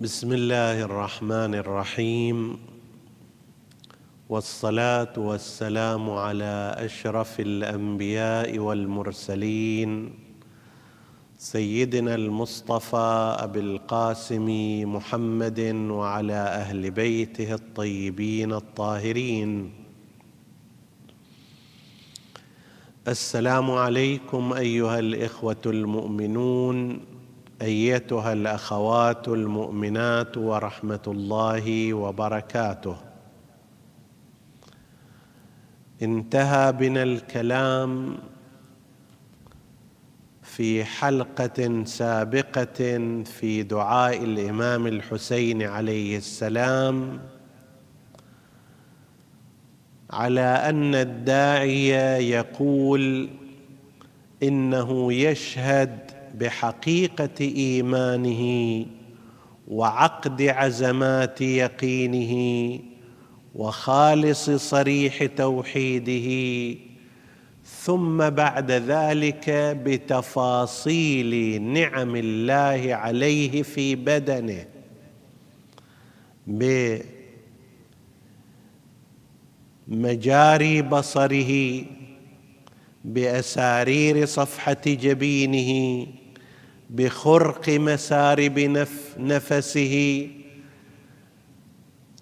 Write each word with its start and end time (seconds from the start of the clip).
بسم 0.00 0.32
الله 0.32 0.82
الرحمن 0.90 1.54
الرحيم. 1.54 2.58
والصلاة 4.28 5.14
والسلام 5.16 6.10
على 6.10 6.74
أشرف 6.78 7.40
الأنبياء 7.40 8.58
والمرسلين. 8.58 10.14
سيدنا 11.38 12.14
المصطفى 12.14 13.36
أبي 13.38 13.60
القاسم 13.60 14.48
محمد 14.94 15.60
وعلى 15.90 16.40
أهل 16.42 16.90
بيته 16.90 17.54
الطيبين 17.54 18.52
الطاهرين. 18.52 19.72
السلام 23.08 23.70
عليكم 23.70 24.52
أيها 24.52 24.98
الإخوة 24.98 25.62
المؤمنون. 25.66 27.13
أيتها 27.64 28.32
الأخوات 28.32 29.28
المؤمنات 29.28 30.36
ورحمة 30.36 31.02
الله 31.06 31.94
وبركاته. 31.94 32.96
انتهى 36.02 36.72
بنا 36.72 37.02
الكلام 37.02 38.18
في 40.42 40.84
حلقة 40.84 41.84
سابقة 41.84 42.98
في 43.24 43.62
دعاء 43.62 44.24
الإمام 44.24 44.86
الحسين 44.86 45.62
عليه 45.62 46.16
السلام 46.16 47.20
على 50.10 50.40
أن 50.40 50.94
الداعيه 50.94 52.16
يقول 52.16 53.28
إنه 54.42 55.12
يشهد 55.12 56.10
بحقيقة 56.34 57.40
إيمانه 57.40 58.86
وعقد 59.68 60.42
عزمات 60.42 61.40
يقينه 61.40 62.78
وخالص 63.54 64.50
صريح 64.50 65.24
توحيده 65.24 66.28
ثم 67.64 68.30
بعد 68.30 68.70
ذلك 68.70 69.50
بتفاصيل 69.84 71.62
نعم 71.62 72.16
الله 72.16 72.94
عليه 72.94 73.62
في 73.62 73.94
بدنه 73.94 74.66
بمجاري 79.88 80.82
بصره 80.82 81.84
بأسارير 83.04 84.26
صفحة 84.26 84.82
جبينه 84.86 86.06
بخرق 86.94 87.68
مسارب 87.70 88.58
نفسه. 89.18 90.28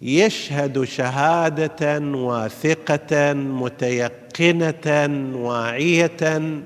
يشهد 0.02 0.84
شهادة 0.84 1.98
واثقة 1.98 3.32
متيقنة 3.32 5.08
واعية 5.36 6.62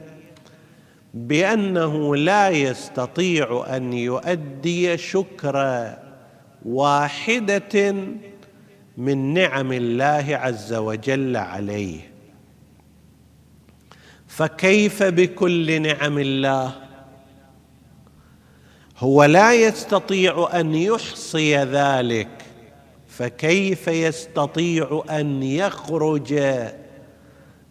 بأنه 1.14 2.16
لا 2.16 2.48
يستطيع 2.48 3.66
أن 3.76 3.92
يؤدي 3.92 4.96
شكر 4.96 5.86
واحدة 6.64 7.94
من 8.96 9.34
نعم 9.34 9.72
الله 9.72 10.24
عز 10.30 10.74
وجل 10.74 11.36
عليه. 11.36 12.00
فكيف 14.28 15.02
بكل 15.02 15.82
نعم 15.82 16.18
الله؟ 16.18 16.85
هو 18.98 19.24
لا 19.24 19.54
يستطيع 19.54 20.48
أن 20.54 20.74
يحصي 20.74 21.56
ذلك 21.56 22.28
فكيف 23.08 23.88
يستطيع 23.88 25.04
أن 25.10 25.42
يخرج 25.42 26.42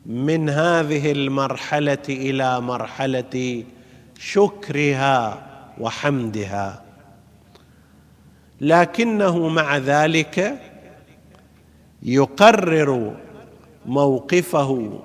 من 0.06 0.50
هذه 0.50 1.12
المرحلة 1.12 1.98
إلى 2.10 2.62
مرحلة 2.62 3.64
شكرها 4.20 5.46
وحمدها؟ 5.80 6.84
لكنه 8.62 9.48
مع 9.48 9.78
ذلك 9.78 10.62
يقرر 12.04 13.18
موقفه 13.86 15.00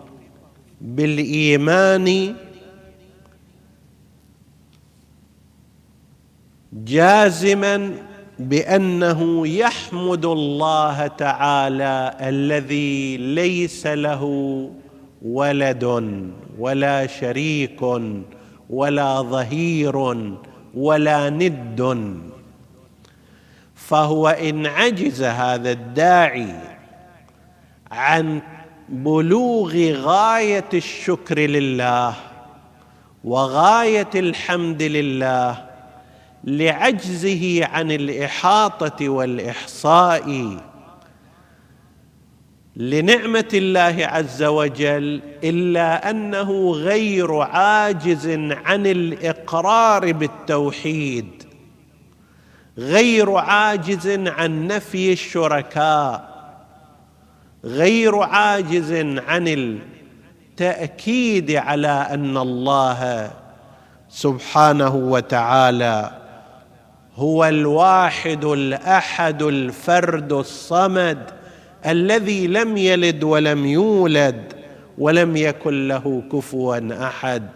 بالإيمان 0.80 2.36
جازما 6.72 7.94
بأنه 8.38 9.48
يحمد 9.48 10.24
الله 10.24 11.06
تعالى 11.06 12.16
الذي 12.20 13.16
ليس 13.16 13.86
له 13.86 14.24
ولد 15.22 16.12
ولا 16.58 17.06
شريك 17.06 17.82
ولا 18.70 19.22
ظهير 19.22 19.96
ولا 20.74 21.30
ند. 21.30 22.06
فهو 23.74 24.28
إن 24.28 24.66
عجز 24.66 25.22
هذا 25.22 25.70
الداعي 25.70 26.54
عن 27.90 28.42
بلوغ 28.88 29.92
غاية 29.92 30.68
الشكر 30.74 31.38
لله 31.38 32.14
وغاية 33.24 34.10
الحمد 34.14 34.82
لله 34.82 35.69
لعجزه 36.44 37.64
عن 37.64 37.90
الإحاطة 37.90 39.08
والإحصاء. 39.08 40.56
لنعمة 42.76 43.48
الله 43.54 44.06
عز 44.06 44.42
وجل 44.42 45.22
إلا 45.44 46.10
أنه 46.10 46.70
غير 46.72 47.36
عاجز 47.40 48.28
عن 48.64 48.86
الإقرار 48.86 50.12
بالتوحيد 50.12 51.42
غير 52.78 53.36
عاجز 53.36 54.28
عن 54.28 54.66
نفي 54.66 55.12
الشركاء 55.12 56.30
غير 57.64 58.18
عاجز 58.18 58.92
عن 59.26 59.48
التأكيد 60.58 61.50
على 61.50 62.06
أن 62.10 62.36
الله 62.36 63.30
سبحانه 64.08 64.94
وتعالى 64.94 66.19
هو 67.16 67.44
الواحد 67.44 68.44
الأحد 68.44 69.42
الفرد 69.42 70.32
الصمد 70.32 71.30
الذي 71.86 72.46
لم 72.46 72.76
يلد 72.76 73.24
ولم 73.24 73.66
يولد 73.66 74.52
ولم 74.98 75.36
يكن 75.36 75.88
له 75.88 76.22
كفوا 76.32 77.06
أحد. 77.06 77.48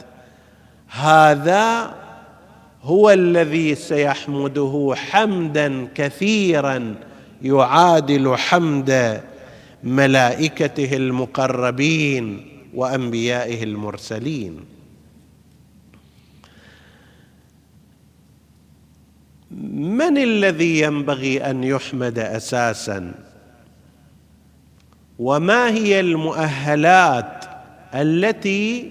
هذا 0.88 1.94
هو 2.82 3.10
الذي 3.10 3.74
سيحمده 3.74 4.92
حمدا 4.96 5.88
كثيرا 5.94 6.94
يعادل 7.42 8.36
حمد 8.36 9.20
ملائكته 9.84 10.96
المقربين 10.96 12.46
وأنبيائه 12.74 13.62
المرسلين. 13.62 14.73
من 19.62 20.18
الذي 20.18 20.80
ينبغي 20.80 21.50
أن 21.50 21.64
يحمد 21.64 22.18
أساسا؟ 22.18 23.14
وما 25.18 25.68
هي 25.68 26.00
المؤهلات 26.00 27.44
التي 27.94 28.90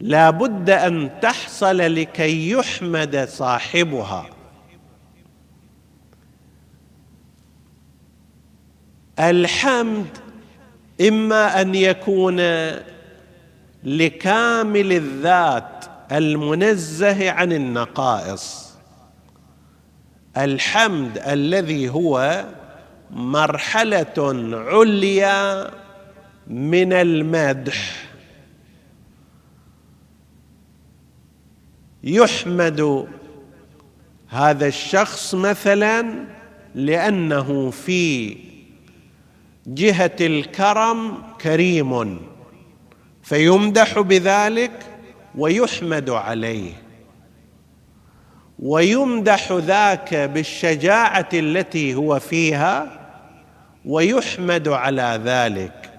لا 0.00 0.30
بد 0.30 0.70
أن 0.70 1.10
تحصل 1.22 1.76
لكي 1.76 2.50
يحمد 2.50 3.28
صاحبها؟ 3.28 4.26
الحمد 9.18 10.06
إما 11.00 11.60
أن 11.60 11.74
يكون 11.74 12.40
لكامل 13.84 14.92
الذات 14.92 15.93
المنزه 16.12 17.30
عن 17.30 17.52
النقائص. 17.52 18.74
الحمد 20.36 21.18
الذي 21.18 21.88
هو 21.88 22.44
مرحلة 23.10 24.14
عليا 24.70 25.70
من 26.46 26.92
المدح. 26.92 28.04
يحمد 32.04 33.08
هذا 34.28 34.66
الشخص 34.66 35.34
مثلا 35.34 36.24
لأنه 36.74 37.70
في 37.70 38.36
جهة 39.66 40.16
الكرم 40.20 41.22
كريم 41.40 42.20
فيمدح 43.22 44.00
بذلك 44.00 44.93
ويحمد 45.38 46.10
عليه. 46.10 46.72
ويمدح 48.58 49.52
ذاك 49.52 50.14
بالشجاعة 50.14 51.28
التي 51.34 51.94
هو 51.94 52.18
فيها 52.18 53.00
ويحمد 53.84 54.68
على 54.68 55.20
ذلك. 55.24 55.90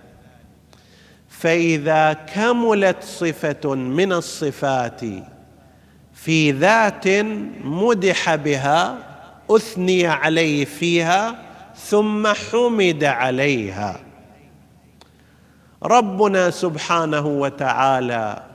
فإذا 1.30 2.14
كملت 2.14 3.04
صفة 3.04 3.76
من 3.76 4.14
الصفات 4.14 5.02
في 6.14 6.52
ذات 6.52 7.08
مدح 7.64 8.36
بها 8.36 8.98
أثني 9.50 10.08
عليه 10.08 10.66
فيها 10.66 11.36
ثم 11.76 12.28
حمد 12.28 13.04
عليها. 13.04 14.00
ربنا 15.84 16.50
سبحانه 16.50 17.28
وتعالى 17.28 18.55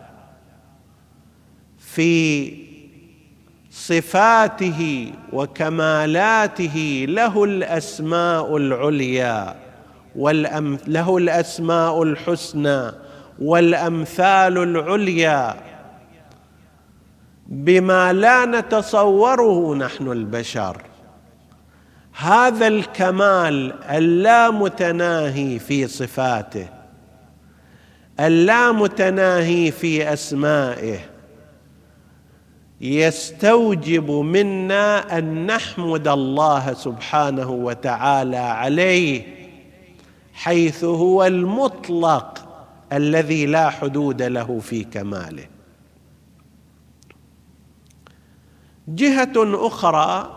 في 1.95 2.53
صفاته 3.71 5.13
وكمالاته 5.33 7.07
له 7.09 7.45
الأسماء 7.45 8.57
العليا 8.57 9.57
له 10.87 11.17
الأسماء 11.17 12.03
الحسنى 12.03 12.93
والأمثال 13.39 14.59
العليا. 14.59 15.55
بما 17.47 18.13
لا 18.13 18.45
نتصوره 18.45 19.75
نحن 19.75 20.13
البشر. 20.13 20.83
هذا 22.13 22.67
الكمال 22.67 23.73
اللامتناهي 23.91 25.59
في 25.59 25.87
صفاته 25.87 26.69
اللامتناهي 28.21 29.71
في 29.71 30.13
أسمائه 30.13 30.99
يستوجب 32.81 34.11
منا 34.11 35.19
أن 35.19 35.47
نحمد 35.47 36.09
الله 36.09 36.73
سبحانه 36.73 37.51
وتعالى 37.51 38.37
عليه 38.37 39.23
حيث 40.33 40.85
هو 40.85 41.25
المطلق 41.27 42.49
الذي 42.93 43.47
لا 43.47 43.71
حدود 43.71 44.23
له 44.23 44.59
في 44.59 44.85
كماله. 44.85 45.47
جهة 48.89 49.33
أخرى 49.67 50.37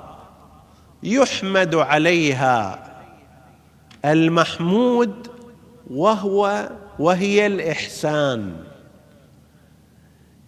يحمد 1.04 1.76
عليها 1.76 2.80
المحمود 4.06 5.28
وهو 5.92 6.70
وهي 7.00 7.48
الإحسان. 7.48 8.73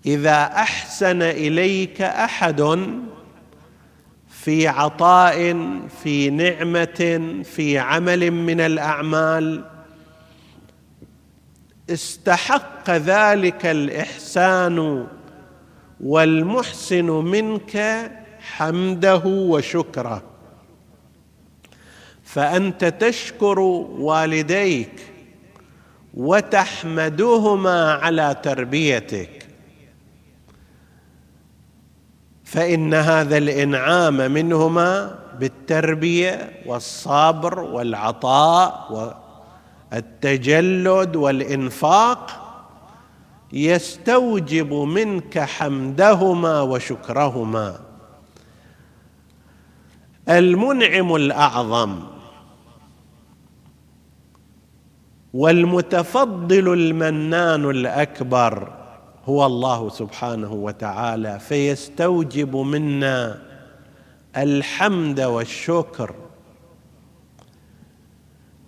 إذا 0.06 0.44
أحسن 0.44 1.22
إليك 1.22 2.02
أحد 2.02 2.90
في 4.30 4.68
عطاء 4.68 5.58
في 6.04 6.30
نعمة 6.30 7.34
في 7.44 7.80
عمل 7.80 8.32
من 8.32 8.62
الأعمال 8.62 9.64
استحق 11.90 12.90
ذلك 12.90 13.66
الإحسان 13.66 15.08
والمحسن 16.00 17.06
منك 17.06 18.12
حمده 18.40 19.22
وشكره. 19.26 20.24
فأنت 22.24 22.86
تشكر 22.86 23.60
والديك 23.60 24.92
وتحمدهما 26.14 27.94
على 27.94 28.36
تربيتك. 28.44 29.45
فإن 32.56 32.94
هذا 32.94 33.38
الإنعام 33.38 34.32
منهما 34.32 35.16
بالتربية 35.40 36.62
والصبر 36.66 37.60
والعطاء 37.60 38.88
والتجلد 39.92 41.16
والإنفاق 41.16 42.42
يستوجب 43.54 44.74
منك 44.74 45.40
حمدهما 45.40 46.62
وشكرهما. 46.62 47.80
المنعم 50.30 51.16
الأعظم 51.16 52.00
والمتفضل 55.34 56.74
المنان 56.74 57.70
الأكبر 57.70 58.85
هو 59.26 59.46
الله 59.46 59.90
سبحانه 59.90 60.54
وتعالى 60.54 61.40
فيستوجب 61.40 62.56
منا 62.56 63.42
الحمد 64.38 65.20
والشكر. 65.20 66.16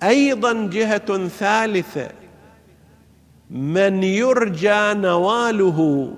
أيضا 0.04 0.68
جهة 0.68 1.27
ثالثة 1.27 2.09
من 3.50 4.04
يرجى 4.04 4.94
نواله 4.94 6.13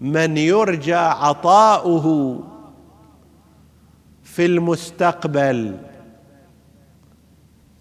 من 0.00 0.36
يرجى 0.36 0.94
عطاؤه 0.94 2.38
في 4.22 4.46
المستقبل. 4.46 5.76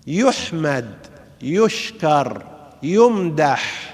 يحمد 0.08 0.94
يشكر 1.42 2.44
يمدح. 2.84 3.89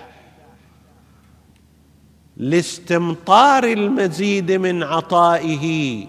لاستمطار 2.37 3.63
المزيد 3.63 4.51
من 4.51 4.83
عطائه 4.83 6.05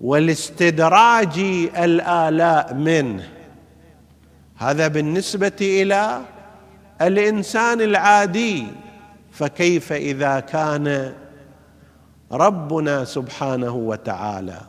ولاستدراج 0.00 1.38
الآلاء 1.76 2.74
منه. 2.74 3.28
هذا 4.56 4.88
بالنسبة 4.88 5.56
إلى 5.60 6.20
الإنسان 7.00 7.80
العادي. 7.80 8.66
فكيف 9.32 9.92
إذا 9.92 10.40
كان 10.40 11.14
ربنا 12.32 13.04
سبحانه 13.04 13.74
وتعالى؟ 13.74 14.60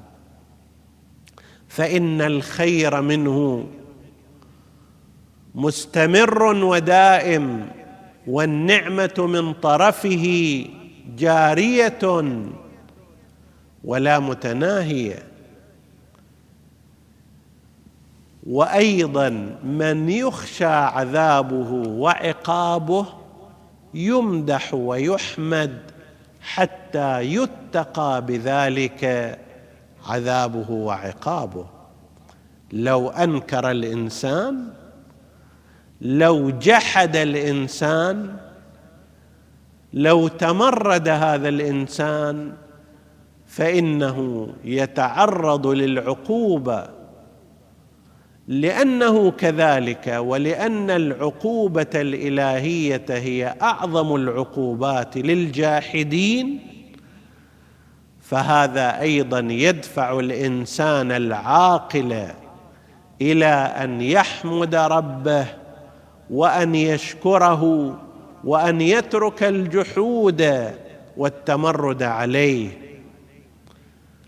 فإن 1.67 2.21
الخير 2.21 3.01
منه 3.01 3.67
مستمر 5.55 6.43
ودائم. 6.43 7.67
والنعمة 8.27 9.13
من 9.17 9.53
طرفه 9.53 10.65
جارية 11.17 12.23
ولا 13.83 14.19
متناهية. 14.19 15.23
وأيضا 18.47 19.29
من 19.63 20.09
يخشى 20.09 20.65
عذابه 20.65 21.71
وعقابه 21.89 23.05
يمدح 23.93 24.73
ويحمد 24.73 25.81
حتى 26.41 27.21
يتقى 27.21 28.25
بذلك 28.25 29.39
عذابه 30.07 30.71
وعقابه. 30.71 31.65
لو 32.73 33.09
أنكر 33.09 33.71
الإنسان 33.71 34.73
لو 36.03 36.49
جحد 36.49 37.15
الإنسان 37.15 38.35
لو 39.93 40.27
تمرد 40.27 41.07
هذا 41.07 41.49
الإنسان 41.49 42.51
فإنه 43.47 44.49
يتعرض 44.63 45.67
للعقوبة. 45.67 46.87
لأنه 48.47 49.31
كذلك 49.31 50.07
ولأن 50.07 50.89
العقوبة 50.89 51.87
الإلهية 51.95 53.05
هي 53.09 53.55
أعظم 53.61 54.15
العقوبات 54.15 55.17
للجاحدين 55.17 56.59
فهذا 58.21 59.01
أيضا 59.01 59.39
يدفع 59.39 60.19
الإنسان 60.19 61.11
العاقل 61.11 62.27
إلى 63.21 63.45
أن 63.55 64.01
يحمد 64.01 64.75
ربه. 64.75 65.62
وأن 66.29 66.75
يشكره 66.75 67.93
وأن 68.43 68.81
يترك 68.81 69.43
الجحود 69.43 70.71
والتمرد 71.17 72.03
عليه 72.03 72.69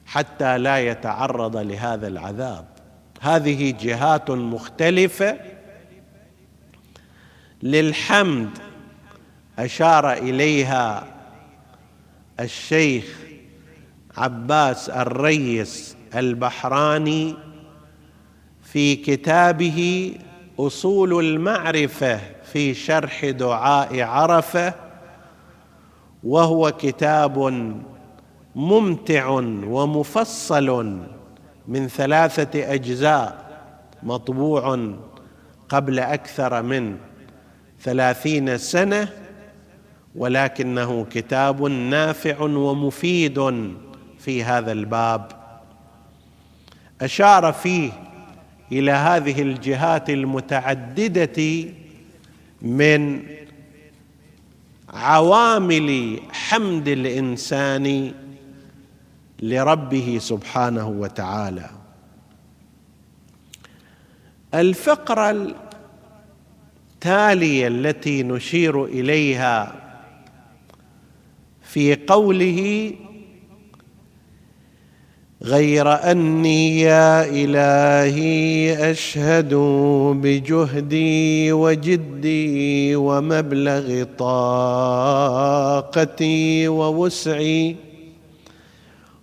حتى 0.05 0.57
لا 0.57 0.79
يتعرض 0.79 1.57
لهذا 1.57 2.07
العذاب. 2.07 2.65
هذه 3.21 3.75
جهات 3.81 4.31
مختلفة. 4.31 5.37
للحمد 7.63 8.49
أشار 9.59 10.13
إليها 10.13 11.07
الشيخ 12.39 13.17
عباس 14.17 14.89
الريس 14.89 15.95
البحراني 16.15 17.35
في 18.63 18.95
كتابه 18.95 20.11
أصول 20.59 21.25
المعرفة 21.25 22.19
في 22.43 22.73
شرح 22.73 23.25
دعاء 23.25 24.01
عرفة 24.01 24.73
وهو 26.23 26.71
كتاب 26.71 27.37
ممتع 28.55 29.29
ومفصل 29.67 30.99
من 31.67 31.87
ثلاثة 31.87 32.73
أجزاء 32.73 33.45
مطبوع 34.03 34.93
قبل 35.69 35.99
أكثر 35.99 36.61
من 36.61 36.97
ثلاثين 37.81 38.57
سنة 38.57 39.09
ولكنه 40.15 41.05
كتاب 41.11 41.63
نافع 41.63 42.41
ومفيد 42.41 43.69
في 44.19 44.43
هذا 44.43 44.71
الباب. 44.71 45.31
أشار 47.01 47.53
فيه 47.53 47.91
إلى 48.71 48.91
هذه 48.91 49.41
الجهات 49.41 50.09
المتعددة 50.09 51.65
من 52.61 53.23
عوامل 54.89 56.19
حمد 56.31 56.87
الإنسان 56.87 58.13
لربه 59.41 60.17
سبحانه 60.21 60.87
وتعالى. 60.87 61.69
الفقرة 64.53 65.55
التالية 67.05 67.67
التي 67.67 68.23
نشير 68.23 68.85
إليها 68.85 69.75
في 71.63 71.95
قوله 71.95 72.91
غير 75.45 75.87
أني 76.11 76.79
يا 76.81 77.25
إلهي 77.25 78.91
أشهد 78.91 79.53
بجهدي 80.21 81.51
وجدي 81.51 82.95
ومبلغ 82.95 84.03
طاقتي 84.17 85.07
ووسعي 86.67 87.75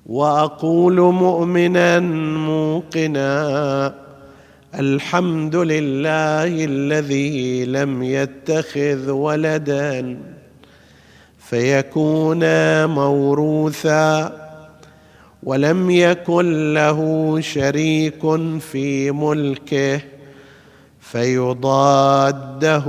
وأقول 0.07 1.01
مؤمنا 1.01 2.01
موقنا 2.47 3.95
الحمد 4.75 5.57
لله 5.57 6.65
الذي 6.65 7.65
لم 7.65 8.03
يتخذ 8.03 9.11
ولدا 9.11 10.19
فيكون 11.39 12.45
موروثا 12.87 14.42
ولم 15.43 15.91
يكن 15.91 16.75
له 16.75 17.41
شريك 17.41 18.21
في 18.61 19.11
ملكه 19.11 20.01
فيضاده 21.01 22.87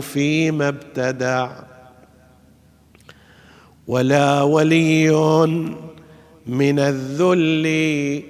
فيما 0.00 0.68
ابتدع. 0.68 1.50
ولا 3.86 4.42
ولي 4.42 5.10
من 6.46 6.78
الذل 6.78 8.22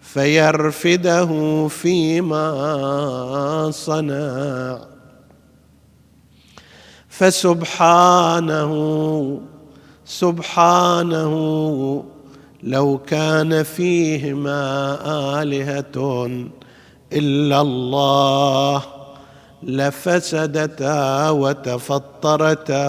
فيرفده 0.00 1.68
فيما 1.68 2.50
صنع. 3.70 4.78
فسبحانه 7.08 8.72
سبحانه 10.04 11.32
لو 12.62 12.98
كان 12.98 13.62
فيهما 13.62 14.62
آلهة 15.42 16.26
إلا 17.12 17.60
الله 17.60 18.82
لفسدتا 19.62 21.30
وتفطرتا. 21.30 22.82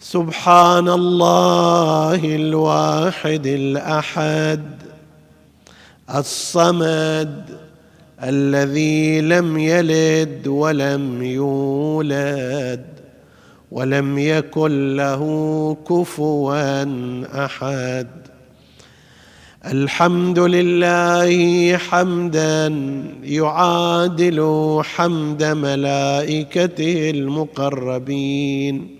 سبحان 0.00 0.88
الله 0.88 2.36
الواحد 2.36 3.46
الأحد 3.46 4.62
الصمد 6.14 7.44
الذي 8.22 9.20
لم 9.20 9.58
يلد 9.58 10.46
ولم 10.46 11.22
يولد. 11.22 12.84
ولم 13.74 14.18
يكن 14.18 14.96
له 14.96 15.22
كفوا 15.88 16.84
أحد. 17.44 18.08
الحمد 19.66 20.38
لله 20.38 21.76
حمدا 21.76 22.66
يعادل 23.22 24.40
حمد 24.84 25.44
ملائكته 25.44 27.10
المقربين 27.10 28.96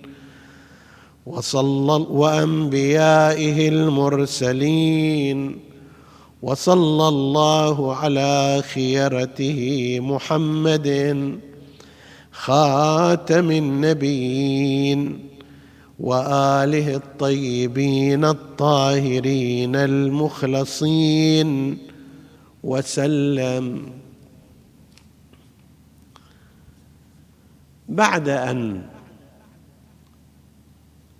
وصلى 1.25 2.05
وأنبيائه 2.09 3.69
المرسلين 3.69 5.59
وصلى 6.41 7.07
الله 7.07 7.95
على 7.95 8.63
خيرته 8.73 9.59
محمد 10.01 10.87
خاتم 12.35 13.51
النبيين 13.51 15.29
وآله 15.99 16.95
الطيبين 16.95 18.25
الطاهرين 18.25 19.75
المخلصين 19.75 21.77
وسلم. 22.63 23.93
بعد 27.89 28.29
أن 28.29 28.81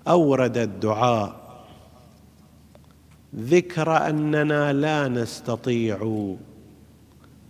أورد 0.07 0.57
الدعاء 0.57 1.45
ذكر 3.35 4.09
أننا 4.09 4.73
لا 4.73 5.07
نستطيع 5.07 6.35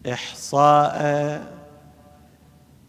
إحصاء 0.08 1.55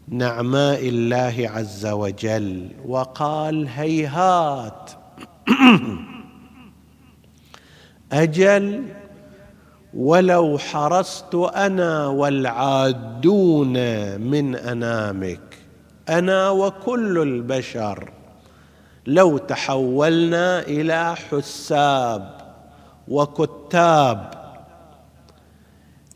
نعماء 0.09 0.89
الله 0.89 1.51
عز 1.55 1.85
وجل. 1.85 2.69
وقال 2.85 3.67
هيهات. 3.67 4.91
أجل 8.11 8.83
ولو 9.93 10.57
حرصت 10.57 11.35
أنا 11.35 12.07
والعادون 12.07 13.73
من 14.21 14.55
أنامك. 14.55 15.57
أنا 16.09 16.49
وكل 16.49 17.17
البشر 17.17 18.11
لو 19.07 19.37
تحولنا 19.37 20.59
إلى 20.59 21.15
حساب 21.15 22.37
وكتاب. 23.07 24.31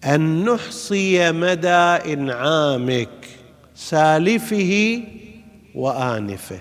أن 0.06 0.46
نحصي 0.46 1.32
مدى 1.32 2.14
إنعامك. 2.14 3.41
سالفه 3.82 5.04
وآنفه 5.76 6.60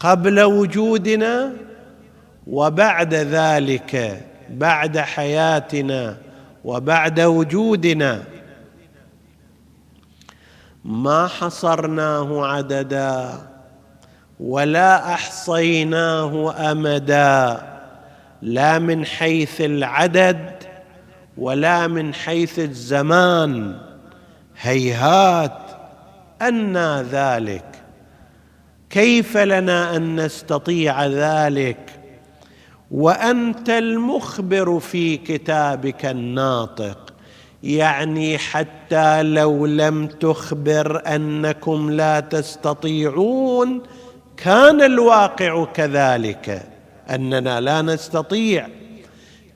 قبل 0.00 0.40
وجودنا 0.40 1.52
وبعد 2.46 3.14
ذلك 3.14 4.22
بعد 4.50 4.98
حياتنا 4.98 6.16
وبعد 6.64 7.20
وجودنا. 7.20 8.22
ما 10.84 11.26
حصرناه 11.26 12.46
عددا 12.46 13.32
ولا 14.40 15.14
أحصيناه 15.14 16.54
أمدا 16.72 17.62
لا 18.42 18.78
من 18.78 19.04
حيث 19.04 19.60
العدد 19.60 20.54
ولا 21.38 21.86
من 21.86 22.14
حيث 22.14 22.58
الزمان. 22.58 23.78
هيهات 24.60 25.69
أنى 26.42 27.02
ذلك 27.02 27.64
كيف 28.90 29.36
لنا 29.36 29.96
أن 29.96 30.24
نستطيع 30.24 31.06
ذلك؟ 31.06 32.00
وأنت 32.90 33.70
المخبر 33.70 34.80
في 34.80 35.16
كتابك 35.16 36.06
الناطق 36.06 37.14
يعني 37.62 38.38
حتى 38.38 39.22
لو 39.22 39.66
لم 39.66 40.06
تخبر 40.06 41.02
أنكم 41.06 41.90
لا 41.90 42.20
تستطيعون 42.20 43.82
كان 44.36 44.82
الواقع 44.82 45.64
كذلك 45.64 46.62
أننا 47.10 47.60
لا 47.60 47.82
نستطيع. 47.82 48.68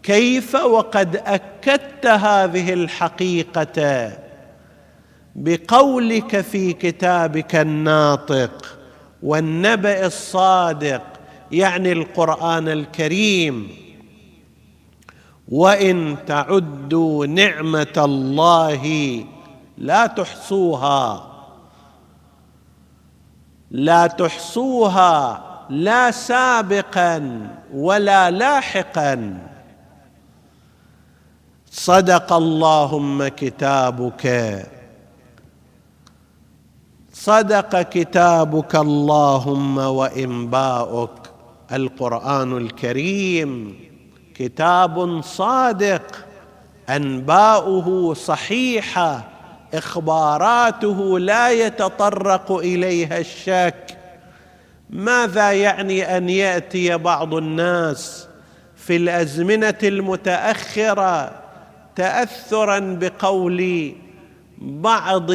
كيف 0.03 0.55
وقد 0.55 1.17
أكدت 1.26 2.07
هذه 2.07 2.73
الحقيقة؟ 2.73 4.12
بقولك 5.37 6.41
في 6.41 6.73
كتابك 6.73 7.55
الناطق 7.55 8.79
والنبأ 9.23 10.07
الصادق 10.07 11.03
يعني 11.53 11.93
القرآن 11.93 12.69
الكريم. 12.69 13.69
وإن 15.49 16.17
تعدوا 16.26 17.26
نعمة 17.26 17.95
الله 17.97 19.25
لا 19.79 20.07
تحصوها 20.07 21.31
لا 23.71 24.07
تحصوها 24.07 25.45
لا 25.71 26.11
سابقا 26.11 27.49
ولا 27.75 28.31
لاحقا. 28.31 29.38
صدق 31.71 32.33
اللهم 32.33 33.29
كتابك. 33.29 34.26
صدق 37.14 37.83
كتابك 37.83 38.76
اللهم 38.76 39.78
وإنباؤك. 39.78 41.11
القرآن 41.73 42.56
الكريم 42.56 43.78
كتاب 44.35 45.23
صادق 45.23 46.25
أنباؤه 46.90 48.14
صحيحة 48.14 49.25
إخباراته 49.75 51.18
لا 51.18 51.50
يتطرق 51.50 52.52
إليها 52.52 53.18
الشك. 53.18 53.99
ماذا 54.90 55.52
يعني 55.52 56.16
أن 56.16 56.28
يأتي 56.28 56.97
بعض 56.97 57.35
الناس 57.35 58.28
في 58.76 58.97
الأزمنة 58.97 59.78
المتأخرة 59.83 61.33
تاثرا 61.97 62.78
بقول 63.00 63.92
بعض 64.59 65.30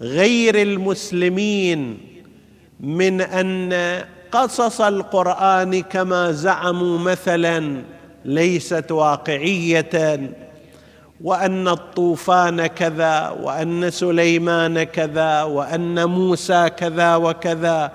غير 0.00 0.62
المسلمين 0.62 1.98
من 2.80 3.20
أن 3.20 3.72
قصص 4.32 4.80
القرآن 4.80 5.82
كما 5.82 6.32
زعموا 6.32 6.98
مثلا 6.98 7.82
ليست 8.24 8.92
واقعية 8.92 10.20
وأن 11.20 11.68
الطوفان 11.68 12.66
كذا 12.66 13.28
وأن 13.42 13.90
سليمان 13.90 14.82
كذا 14.82 15.42
وأن 15.42 16.04
موسى 16.04 16.70
كذا 16.70 17.16
وكذا. 17.16 17.92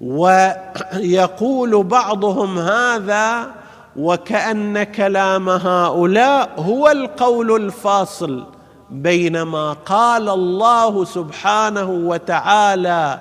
ويقول 0.00 1.82
بعضهم 1.84 2.58
هذا 2.58 3.50
وكأن 3.96 4.82
كلام 4.82 5.48
هؤلاء 5.48 6.50
هو 6.58 6.88
القول 6.88 7.64
الفاصل. 7.64 8.44
بينما 8.90 9.72
قال 9.72 10.28
الله 10.28 11.04
سبحانه 11.04 11.90
وتعالى 11.90 13.20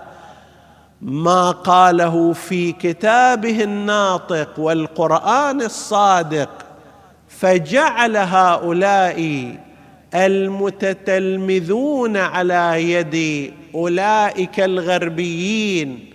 ما 1.02 1.52
قاله 1.52 2.34
في 2.34 2.72
كتابه 2.72 3.64
الناطق 3.64 4.60
والقرآن 4.60 5.62
الصادق 5.62 6.50
فجعل 7.28 8.18
هؤلاء 8.18 9.52
المتتلمذون 10.16 12.18
على 12.18 12.92
يد 12.92 13.54
أولئك 13.76 14.60
الغربيين 14.60 16.10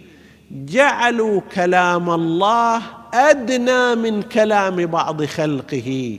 جعلوا 0.50 1.40
كلام 1.54 2.10
الله 2.10 2.82
أدنى 3.14 3.94
من 3.94 4.22
كلام 4.22 4.86
بعض 4.86 5.24
خلقه 5.24 6.18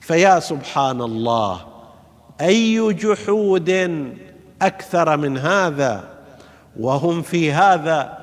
فيا 0.00 0.40
سبحان 0.40 1.02
الله 1.02 1.71
أي 2.40 2.92
جحود 2.92 3.70
أكثر 4.62 5.16
من 5.16 5.38
هذا؟ 5.38 6.04
وهم 6.80 7.22
في 7.22 7.52
هذا 7.52 8.18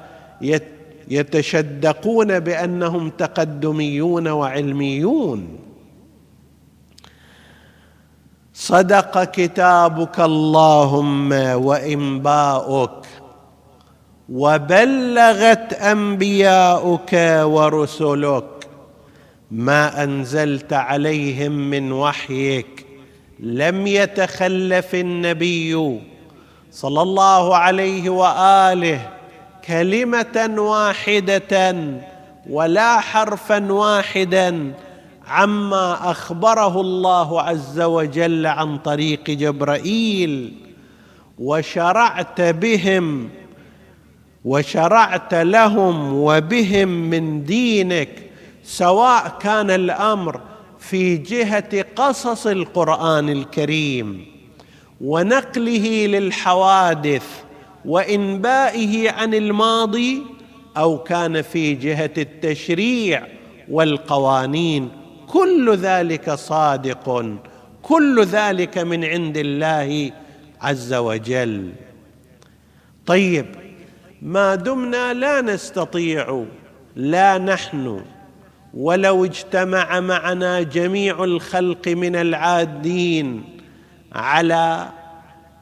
يتشدقون 1.08 2.40
بأنهم 2.40 3.10
تقدميون 3.10 4.28
وعلميون. 4.28 5.60
صدق 8.54 9.24
كتابك 9.24 10.20
اللهم 10.20 11.32
وإنباؤك 11.66 13.06
وبلغت 14.30 15.74
أنبياؤك 15.74 17.14
ورسلك 17.44 18.68
ما 19.52 20.04
أنزلت 20.04 20.74
عليهم 20.74 21.52
من 21.52 21.92
وحيك. 21.92 22.89
لم 23.40 23.88
يتخلف 23.88 24.96
النبي 24.96 26.00
صلى 26.72 27.02
الله 27.02 27.58
عليه 27.58 28.10
وآله 28.10 29.10
كلمة 29.66 30.56
واحدة 30.58 31.76
ولا 32.50 33.00
حرفا 33.00 33.72
واحدا 33.72 34.74
عما 35.28 36.12
أخبره 36.12 36.82
الله 36.82 37.42
عز 37.42 37.82
وجل 37.82 38.46
عن 38.46 38.78
طريق 38.78 39.24
جبرائيل 39.30 40.54
وشرعت 41.40 42.42
بهم 42.42 43.30
وشرعت 44.46 45.34
لهم 45.34 46.14
وبهم 46.14 46.88
من 46.88 47.44
دينك 47.44 48.10
سواء 48.64 49.38
كان 49.40 49.72
الأمر 49.72 50.42
في 50.80 51.18
جهة 51.18 51.86
قصص 51.96 52.48
القرآن 52.48 53.30
الكريم 53.30 54.26
ونقله 55.02 56.06
للحوادث 56.06 57.26
وإنبائه 57.86 59.12
عن 59.12 59.34
الماضي 59.34 60.22
أو 60.78 61.04
كان 61.04 61.42
في 61.42 61.74
جهة 61.74 62.14
التشريع 62.18 63.28
والقوانين. 63.70 64.90
كل 65.28 65.76
ذلك 65.76 66.32
صادق. 66.32 67.26
كل 67.82 68.24
ذلك 68.24 68.78
من 68.78 69.06
عند 69.06 69.38
الله 69.38 70.12
عز 70.62 70.94
وجل. 70.94 71.72
طيب 73.06 73.46
ما 74.22 74.56
دمنا 74.56 75.14
لا 75.14 75.42
نستطيع 75.42 76.46
لا 76.96 77.38
نحن 77.38 78.02
ولو 78.74 79.26
اجتمع 79.26 80.00
معنا 80.00 80.62
جميع 80.62 81.24
الخلق 81.24 81.88
من 81.88 82.16
العادين 82.16 83.44
على 84.12 84.90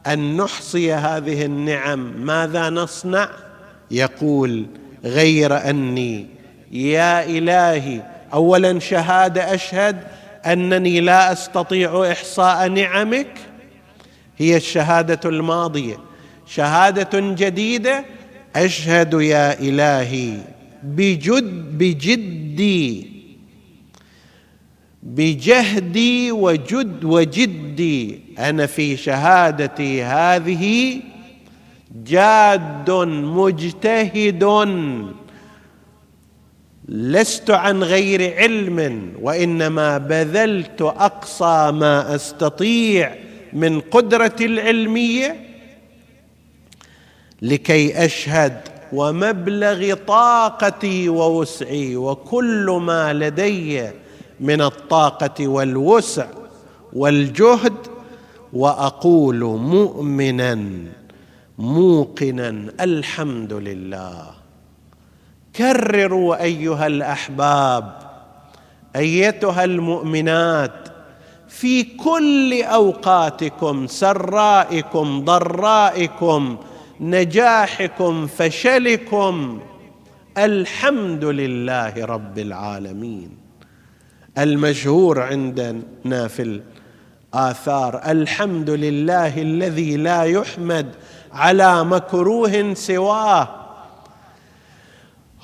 أن 0.07 0.37
نحصي 0.37 0.93
هذه 0.93 1.45
النعم 1.45 1.99
ماذا 2.25 2.69
نصنع؟ 2.69 3.29
يقول 3.91 4.65
غير 5.03 5.69
أني. 5.69 6.27
يا 6.71 7.25
إلهي 7.25 8.01
اولا 8.33 8.79
شهادة 8.79 9.53
أشهد 9.53 10.03
أنني 10.45 11.01
لا 11.01 11.31
أستطيع 11.31 12.11
إحصاء 12.11 12.69
نعمك. 12.69 13.37
هي 14.37 14.57
الشهادة 14.57 15.29
الماضية. 15.29 15.97
شهادة 16.45 17.19
جديدة 17.19 18.05
أشهد 18.55 19.13
يا 19.13 19.59
إلهي. 19.59 20.37
بجد 20.83 21.77
بجدي. 21.77 23.07
بجهدي 25.03 26.31
وجد 26.31 27.03
وجدي. 27.03 28.19
أنا 28.39 28.65
في 28.65 28.97
شهادتي 28.97 30.03
هذه 30.03 30.99
جاد 32.05 32.91
مجتهد. 33.11 34.43
لست 36.87 37.51
عن 37.51 37.83
غير 37.83 38.35
علم 38.35 39.13
وإنما 39.21 39.97
بذلت 39.97 40.81
أقصى 40.81 41.71
ما 41.71 42.15
أستطيع 42.15 43.15
من 43.53 43.79
قدرتي 43.79 44.45
العلمية 44.45 45.35
لكي 47.41 48.05
أشهد 48.05 48.61
ومبلغ 48.93 49.93
طاقتي 50.07 51.09
ووسعي 51.09 51.95
وكل 51.95 52.79
ما 52.81 53.13
لدي 53.13 53.89
من 54.39 54.61
الطاقة 54.61 55.47
والوسع 55.47 56.25
والجهد 56.93 57.73
وأقول 58.53 59.39
مؤمنا 59.45 60.59
موقنا 61.57 62.49
الحمد 62.81 63.53
لله. 63.53 64.25
كرروا 65.55 66.43
أيها 66.43 66.87
الأحباب 66.87 67.97
أيتها 68.95 69.63
المؤمنات 69.63 70.87
في 71.47 71.83
كل 71.83 72.63
أوقاتكم 72.63 73.87
سرائكم 73.87 75.25
ضرائكم 75.25 76.57
نجاحكم 77.01 78.27
فشلكم. 78.27 79.59
الحمد 80.37 81.25
لله 81.25 82.05
رب 82.05 82.39
العالمين. 82.39 83.37
المشهور 84.37 85.19
عندنا 85.19 86.27
في 86.27 86.61
الآثار 87.33 88.01
الحمد 88.07 88.69
لله 88.69 89.41
الذي 89.41 89.97
لا 89.97 90.23
يحمد 90.23 90.95
على 91.31 91.83
مكروه 91.83 92.73
سواه. 92.73 93.49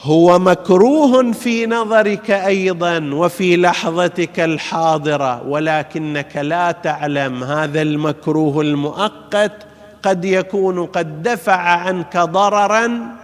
هو 0.01 0.39
مكروه 0.39 1.31
في 1.31 1.65
نظرك 1.65 2.31
أيضا 2.31 2.99
وفي 3.13 3.57
لحظتك 3.57 4.39
الحاضرة 4.39 5.47
ولكنك 5.47 6.37
لا 6.37 6.71
تعلم 6.71 7.43
هذا 7.43 7.81
المكروه 7.81 8.61
المؤقت 8.61 9.65
قد 10.03 10.25
يكون 10.25 10.85
قد 10.85 11.23
دفع 11.23 11.57
عنك 11.57 12.17
ضررا 12.17 13.15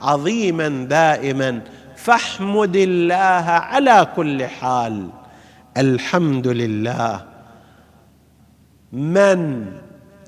عظيما 0.00 0.68
دائما. 0.68 1.60
فاحمد 1.96 2.76
الله 2.76 3.44
على 3.50 4.06
كل 4.16 4.44
حال. 4.44 5.08
الحمد 5.76 6.48
لله. 6.48 7.24
من 8.92 9.66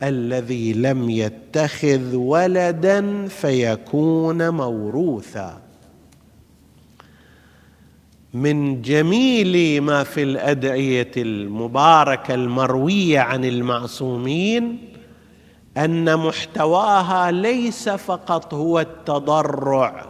الذي 0.03 0.73
لم 0.73 1.11
يتخذ 1.11 2.15
ولدا 2.15 3.29
فيكون 3.29 4.49
موروثا؟ 4.49 5.59
من 8.35 8.83
جميل 8.83 9.81
ما 9.81 10.05
في 10.05 10.23
الأدعية 10.23 11.11
المباركة 11.17 12.35
المروية 12.35 13.21
عن 13.21 13.45
المعصومين 13.45 14.79
أن 15.77 16.17
محتواها 16.17 17.31
ليس 17.31 17.89
فقط 17.89 18.55
هو 18.55 18.81
التضرع 18.81 20.07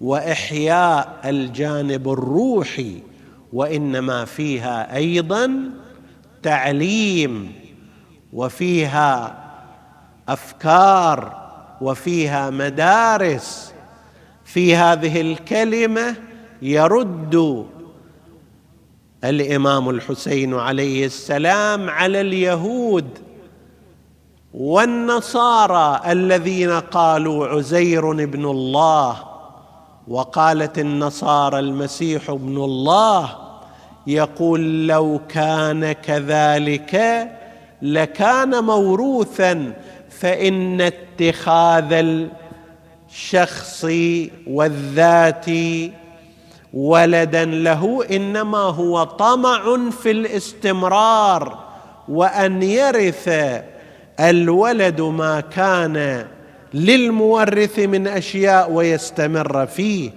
وإحياء 0.00 1.20
الجانب 1.24 2.08
الروحي 2.08 3.02
وإنما 3.52 4.24
فيها 4.24 4.96
أيضا 4.96 5.70
تعليم 6.42 7.52
وفيها 8.32 9.38
أفكار 10.28 11.48
وفيها 11.80 12.50
مدارس. 12.50 13.72
في 14.44 14.76
هذه 14.76 15.20
الكلمة 15.20 16.16
يرد 16.62 17.66
الإمام 19.24 19.90
الحسين 19.90 20.54
عليه 20.54 21.06
السلام 21.06 21.90
على 21.90 22.20
اليهود 22.20 23.08
والنصارى 24.54 26.00
الذين 26.12 26.70
قالوا 26.70 27.46
عزير 27.46 28.10
ابن 28.12 28.44
الله 28.44 29.16
وقالت 30.08 30.78
النصارى 30.78 31.58
المسيح 31.58 32.30
ابن 32.30 32.56
الله 32.56 33.36
يقول 34.06 34.86
لو 34.86 35.20
كان 35.28 35.92
كذلك 35.92 37.28
لكان 37.82 38.64
موروثا 38.64 39.72
فإن 40.10 40.80
اتخاذ 40.80 42.04
الشخص 43.10 43.86
والذات 44.46 45.46
ولدا 46.74 47.44
له 47.44 48.04
إنما 48.10 48.58
هو 48.58 49.04
طمع 49.04 49.90
في 49.90 50.10
الاستمرار 50.10 51.58
وأن 52.08 52.62
يرث 52.62 53.28
الولد 54.20 55.00
ما 55.00 55.40
كان 55.40 56.26
للمورث 56.74 57.78
من 57.78 58.08
أشياء 58.08 58.72
ويستمر 58.72 59.66
فيه. 59.66 60.10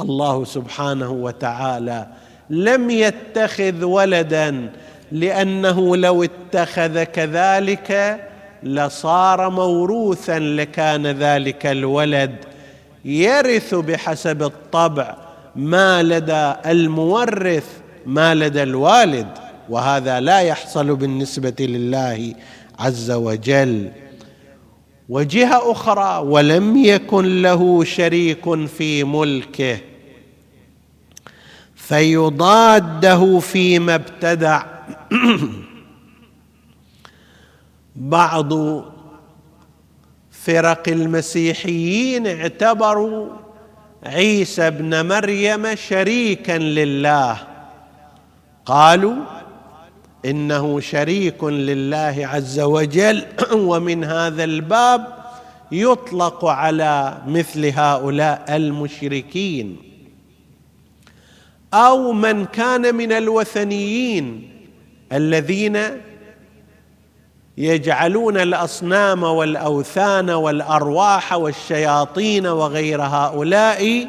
الله 0.00 0.44
سبحانه 0.44 1.10
وتعالى 1.10 2.06
لم 2.50 2.90
يتخذ 2.90 3.84
ولدا 3.84 4.72
لأنه 5.12 5.96
لو 5.96 6.24
اتخذ 6.24 7.02
كذلك 7.02 8.20
لصار 8.62 9.50
موروثا 9.50 10.38
لكان 10.38 11.06
ذلك 11.06 11.66
الولد 11.66 12.34
يرث 13.04 13.74
بحسب 13.74 14.42
الطبع 14.42 15.16
ما 15.56 16.02
لدى 16.02 16.52
المورث 16.66 17.66
ما 18.06 18.34
لدى 18.34 18.62
الوالد 18.62 19.28
وهذا 19.68 20.20
لا 20.20 20.40
يحصل 20.40 20.96
بالنسبة 20.96 21.54
لله. 21.60 22.34
عز 22.78 23.10
وجل. 23.10 23.90
وجهة 25.08 25.72
أخرى 25.72 26.26
ولم 26.26 26.76
يكن 26.76 27.42
له 27.42 27.84
شريك 27.84 28.66
في 28.66 29.04
ملكه 29.04 29.78
فيضاده 31.74 33.38
فيما 33.38 33.94
ابتدع. 33.94 34.62
بعض 37.96 38.52
فرق 40.30 40.88
المسيحيين 40.88 42.26
اعتبروا 42.26 43.28
عيسى 44.02 44.66
ابن 44.66 45.08
مريم 45.08 45.74
شريكا 45.74 46.58
لله. 46.58 47.38
قالوا 48.66 49.35
إنه 50.30 50.80
شريك 50.80 51.44
لله 51.44 52.28
عز 52.32 52.60
وجل. 52.60 53.22
ومن 53.70 54.04
هذا 54.04 54.44
الباب 54.44 55.06
يطلق 55.72 56.44
على 56.44 57.18
مثل 57.26 57.66
هؤلاء 57.66 58.44
المشركين. 58.56 59.76
أو 61.74 62.12
من 62.12 62.44
كان 62.44 62.94
من 62.94 63.12
الوثنيين 63.12 64.50
الذين 65.12 65.78
يجعلون 67.58 68.36
الأصنام 68.36 69.22
والأوثان 69.22 70.30
والأرواح 70.30 71.32
والشياطين 71.32 72.46
وغير 72.46 73.02
هؤلاء 73.02 74.08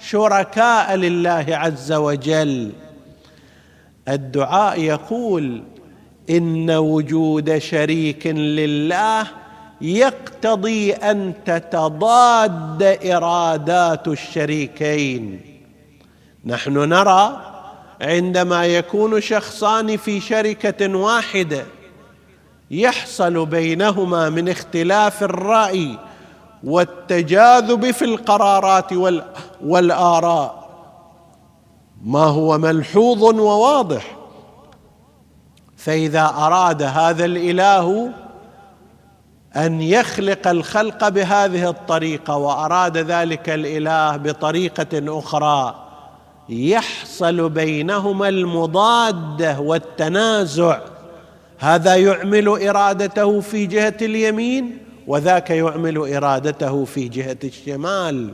شركاء 0.00 0.96
لله 0.96 1.46
عز 1.48 1.92
وجل. 1.92 2.72
الدعاء 4.08 4.80
يقول 4.80 5.62
إن 6.30 6.70
وجود 6.70 7.58
شريك 7.58 8.26
لله 8.26 9.26
يقتضي 9.80 10.92
أن 10.92 11.32
تتضاد 11.44 12.82
إرادات 12.82 14.08
الشريكين. 14.08 15.40
نحن 16.44 16.72
نرى 16.72 17.40
عندما 18.00 18.66
يكون 18.66 19.20
شخصان 19.20 19.96
في 19.96 20.20
شركة 20.20 20.96
واحدة 20.96 21.64
يحصل 22.70 23.46
بينهما 23.46 24.30
من 24.30 24.48
اختلاف 24.48 25.22
الرأي 25.22 25.98
والتجاذب 26.64 27.90
في 27.90 28.04
القرارات 28.04 28.92
والآراء. 29.62 30.57
ما 32.04 32.24
هو 32.24 32.58
ملحوظ 32.58 33.22
وواضح. 33.22 34.16
فإذا 35.76 36.24
أراد 36.24 36.82
هذا 36.82 37.24
الإله 37.24 38.10
أن 39.56 39.82
يخلق 39.82 40.48
الخلق 40.48 41.08
بهذه 41.08 41.70
الطريقة 41.70 42.36
وأراد 42.36 42.96
ذلك 42.96 43.48
الإله 43.48 44.16
بطريقة 44.16 45.18
أخرى 45.18 45.84
يحصل 46.48 47.48
بينهما 47.48 48.28
المضاده 48.28 49.60
والتنازع. 49.60 50.80
هذا 51.58 51.96
يعمل 51.96 52.48
إرادته 52.48 53.40
في 53.40 53.66
جهة 53.66 53.96
اليمين 54.02 54.78
وذاك 55.06 55.50
يعمل 55.50 56.14
إرادته 56.14 56.84
في 56.84 57.08
جهة 57.08 57.38
الشمال. 57.44 58.30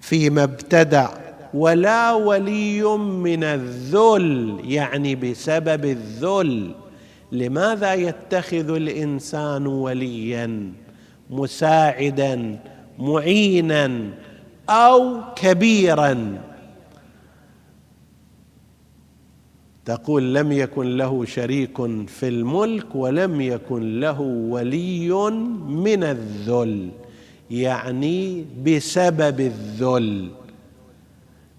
فيما 0.00 0.42
ابتدع 0.42 1.23
ولا 1.54 2.12
ولي 2.12 2.82
من 2.98 3.44
الذل 3.44 4.60
يعني 4.64 5.14
بسبب 5.14 5.84
الذل. 5.84 6.74
لماذا 7.32 7.94
يتخذ 7.94 8.70
الإنسان 8.70 9.66
وليا 9.66 10.72
مساعدا 11.30 12.60
معينا 12.98 14.10
أو 14.68 15.20
كبيرا؟ 15.36 16.42
تقول 19.84 20.34
لم 20.34 20.52
يكن 20.52 20.96
له 20.96 21.24
شريك 21.24 21.76
في 22.06 22.28
الملك 22.28 22.94
ولم 22.94 23.40
يكن 23.40 24.00
له 24.00 24.20
ولي 24.20 25.30
من 25.68 26.04
الذل 26.04 26.88
يعني 27.50 28.44
بسبب 28.66 29.40
الذل. 29.40 30.43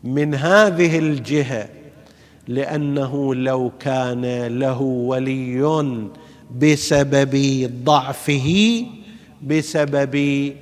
من 0.06 0.36
هذه 0.36 1.00
الجهة 1.00 1.70
لأنه 2.48 3.36
لو 3.36 3.72
كان 3.80 4.48
له 4.60 4.82
ولي 4.82 6.10
بسبب 6.60 7.66
ضعفه 7.84 8.86
بسبب 9.44 10.54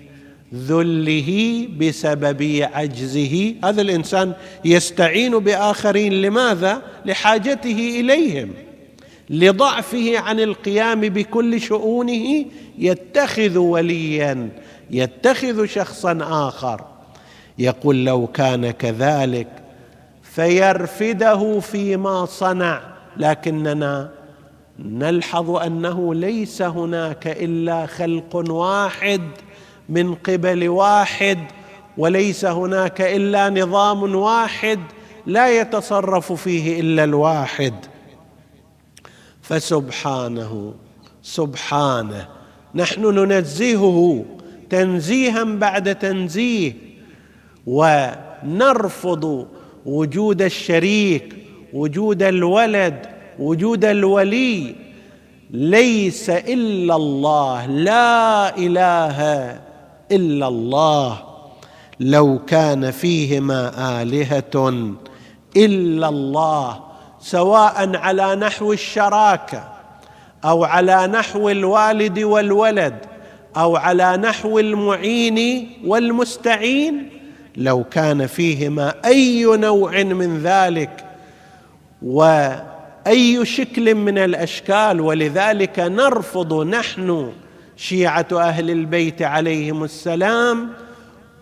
ذله 0.54 1.68
بسبب 1.80 2.68
عجزه 2.74 3.56
هذا 3.64 3.82
الإنسان 3.82 4.34
يستعين 4.66 5.40
بآخرين 5.40 6.14
لماذا؟ 6.14 6.82
لحاجته 7.06 8.00
إليهم. 8.00 8.54
لضعفه 9.30 10.20
عن 10.20 10.40
القيام 10.40 11.02
بكل 11.02 11.62
شؤونه 11.62 12.46
يتخذ 12.78 13.58
وليا 13.58 14.50
يتخذ 14.92 15.66
شخصا 15.66 16.18
آخر. 16.22 16.93
يقول 17.58 18.06
لو 18.06 18.28
كان 18.28 18.72
كذلك 18.72 19.48
فيرفده 20.24 21.60
فيما 21.60 22.26
صنع 22.26 22.82
لكننا 23.18 24.10
نلحظ 24.80 25.50
أنه 25.50 26.16
ليس 26.16 26.62
هناك 26.62 27.28
إلا 27.28 27.86
خلق 27.86 28.36
واحد 28.36 29.22
من 29.90 30.16
قبل 30.16 30.70
واحد 30.70 31.40
وليس 31.98 32.46
هناك 32.46 33.02
إلا 33.02 33.50
نظام 33.50 34.16
واحد 34.16 34.80
لا 35.26 35.60
يتصرف 35.60 36.32
فيه 36.32 36.80
إلا 36.80 37.04
الواحد. 37.04 37.74
فسبحانه 39.42 40.74
سبحانه 41.22 42.28
نحن 42.76 43.02
ننزهه 43.06 44.26
تنزيها 44.70 45.44
بعد 45.44 45.96
تنزيه 45.96 46.74
ونرفض 47.68 49.48
وجود 49.86 50.42
الشريك 50.42 51.36
وجود 51.74 52.24
الولد 52.24 53.06
وجود 53.40 53.86
الولي. 53.86 54.76
ليس 55.52 56.30
إلا 56.30 56.96
الله 56.96 57.66
لا 57.66 58.58
إله 58.58 59.20
إلا 60.12 60.48
الله. 60.48 61.18
لو 62.00 62.40
كان 62.48 62.92
فيهما 62.92 63.72
آلهة 64.02 64.94
إلا 65.58 66.10
الله 66.10 66.80
سواء 67.20 67.96
على 67.96 68.36
نحو 68.36 68.74
الشراكة 68.74 69.70
أو 70.46 70.64
على 70.64 71.08
نحو 71.08 71.50
الوالد 71.50 72.20
والولد 72.20 72.96
أو 73.58 73.76
على 73.76 74.18
نحو 74.18 74.60
المعين 74.60 75.70
والمستعين. 75.86 77.10
لو 77.58 77.84
كان 77.84 78.28
فيهما 78.28 78.96
أي 79.06 79.44
نوع 79.46 80.04
من 80.04 80.40
ذلك 80.44 81.06
وأي 82.02 83.46
شكل 83.46 83.96
من 83.96 84.18
الأشكال 84.18 85.02
ولذلك 85.02 85.80
نرفض 85.80 86.66
نحن 86.66 87.32
شيعة 87.76 88.28
أهل 88.34 88.70
البيت 88.70 89.22
عليهم 89.22 89.84
السلام 89.84 90.70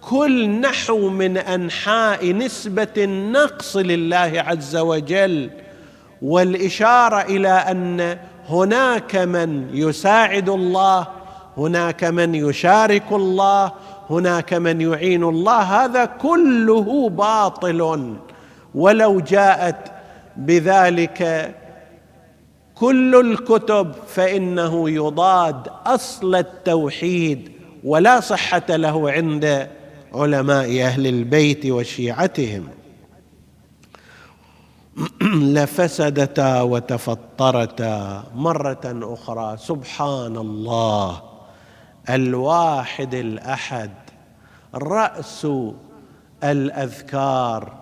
كل 0.01 0.49
نحو 0.49 1.09
من 1.09 1.37
أنحاء 1.37 2.33
نسبة 2.33 2.87
النقص 2.97 3.77
لله 3.77 4.43
عز 4.47 4.75
وجل 4.77 5.49
والإشارة 6.21 7.21
إلى 7.21 7.49
أن 7.49 8.17
هناك 8.49 9.15
من 9.15 9.67
يساعد 9.73 10.49
الله 10.49 11.07
هناك 11.57 12.03
من 12.03 12.35
يشارك 12.35 13.11
الله 13.11 13.71
هناك 14.11 14.53
من 14.53 14.81
يعين 14.81 15.23
الله 15.23 15.61
هذا 15.61 16.05
كله 16.05 17.09
باطل. 17.09 18.15
ولو 18.75 19.19
جاءت 19.19 19.91
بذلك 20.37 21.55
كل 22.75 23.15
الكتب 23.15 23.93
فإنه 24.07 24.89
يضاد 24.89 25.67
أصل 25.85 26.35
التوحيد 26.35 27.51
ولا 27.83 28.19
صحة 28.19 28.65
له 28.69 29.11
عند 29.11 29.67
علماء 30.13 30.81
أهل 30.81 31.07
البيت 31.07 31.65
وشيعتهم. 31.65 32.67
لفسدتا 35.55 36.61
وتفطرتا. 36.61 38.23
مرة 38.35 38.81
أخرى 38.85 39.57
سبحان 39.57 40.37
الله 40.37 41.21
الواحد 42.09 43.13
الأحد 43.13 43.91
رأس 44.75 45.47
الأذكار 46.43 47.73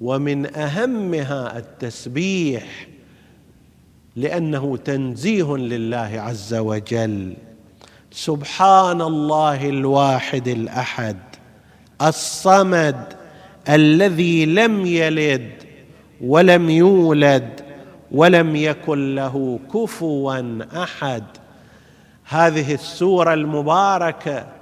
ومن 0.00 0.56
أهمها 0.56 1.58
التسبيح 1.58 2.88
لأنه 4.16 4.76
تنزيه 4.76 5.56
لله 5.56 6.10
عز 6.14 6.54
وجل. 6.54 7.36
سبحان 8.10 9.02
الله 9.02 9.68
الواحد 9.68 10.48
الأحد 10.48 11.16
الصمد 12.02 13.14
الذي 13.68 14.46
لم 14.46 14.86
يلد 14.86 15.52
ولم 16.20 16.70
يولد 16.70 17.60
ولم 18.12 18.56
يكن 18.56 19.14
له 19.14 19.58
كفوا 19.74 20.62
أحد. 20.82 21.24
هذه 22.24 22.74
السورة 22.74 23.34
المباركة 23.34 24.57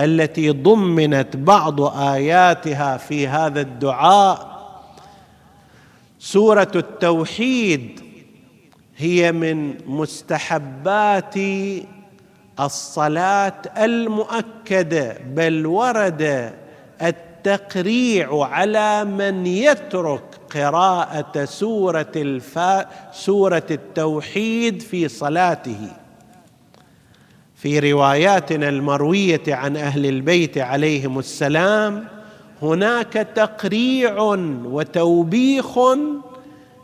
التي 0.00 0.50
ضمنت 0.50 1.36
بعض 1.36 1.80
آياتها 1.96 2.96
في 2.96 3.28
هذا 3.28 3.60
الدعاء. 3.60 4.60
سورة 6.18 6.72
التوحيد 6.76 8.00
هي 8.96 9.32
من 9.32 9.74
مستحبات 9.86 11.34
الصلاة 12.60 13.62
المؤكدة 13.78 15.16
بل 15.26 15.66
ورد 15.66 16.52
التقريع 17.02 18.44
على 18.44 19.04
من 19.04 19.46
يترك 19.46 20.22
قراءة 20.54 21.44
سورة 21.44 22.12
الفا 22.16 22.86
سورة 23.12 23.66
التوحيد 23.70 24.82
في 24.82 25.08
صلاته. 25.08 25.99
في 27.62 27.92
رواياتنا 27.92 28.68
المروية 28.68 29.42
عن 29.48 29.76
أهل 29.76 30.06
البيت 30.06 30.58
عليهم 30.58 31.18
السلام 31.18 32.08
هناك 32.62 33.12
تقريع 33.12 34.22
وتوبيخ 34.64 35.78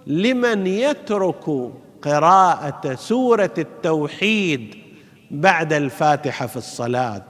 لمن 0.06 0.66
يترك 0.66 1.70
قراءة 2.02 2.94
سورة 2.94 3.54
التوحيد 3.58 4.74
بعد 5.30 5.72
الفاتحة 5.72 6.46
في 6.46 6.56
الصلاة. 6.56 7.24